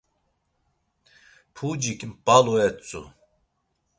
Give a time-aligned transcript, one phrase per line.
[1.53, 3.01] Pucik mp̌alu etzu.